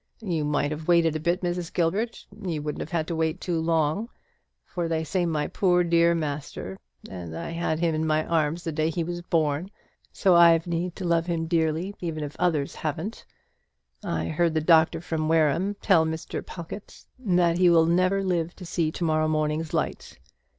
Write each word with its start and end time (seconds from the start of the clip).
You 0.19 0.43
might 0.45 0.71
have 0.71 0.87
waited 0.87 1.15
a 1.15 1.19
bit, 1.19 1.41
Mrs. 1.41 1.71
Gilbert; 1.71 2.25
you 2.41 2.63
wouldn't 2.63 2.81
have 2.81 2.89
had 2.89 3.05
to 3.09 3.15
wait 3.15 3.43
very 3.43 3.59
long 3.59 4.09
for 4.65 4.87
they 4.87 5.03
say 5.03 5.27
my 5.27 5.45
poor 5.45 5.83
dear 5.83 6.15
master 6.15 6.79
and 7.07 7.37
I 7.37 7.51
had 7.51 7.77
him 7.77 7.93
in 7.93 8.07
my 8.07 8.25
arms 8.25 8.63
the 8.63 8.71
day 8.71 8.89
he 8.89 9.03
was 9.03 9.21
born, 9.21 9.69
so 10.11 10.33
I've 10.33 10.65
need 10.65 10.95
to 10.95 11.05
love 11.05 11.27
him 11.27 11.45
dearly, 11.45 11.93
even 11.99 12.23
if 12.23 12.35
others 12.39 12.73
haven't! 12.73 13.23
I 14.03 14.25
heard 14.29 14.55
the 14.55 14.59
doctor 14.61 15.01
from 15.01 15.27
Wareham 15.27 15.75
tell 15.81 16.03
Mr. 16.07 16.43
Pawlkatt 16.43 17.05
that 17.19 17.59
he 17.59 17.69
will 17.69 17.85
never 17.85 18.23
live 18.23 18.55
to 18.55 18.65
see 18.65 18.91
to 18.93 19.03
morrow 19.03 19.27
morning's 19.27 19.71
light. 19.71 20.17